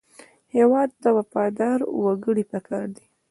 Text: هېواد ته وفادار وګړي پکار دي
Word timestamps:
هېواد 0.55 0.89
ته 1.01 1.09
وفادار 1.17 1.79
وګړي 2.03 2.43
پکار 2.51 2.85
دي 2.95 3.05